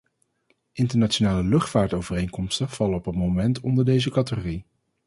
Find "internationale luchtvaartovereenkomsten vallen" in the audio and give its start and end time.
0.71-2.95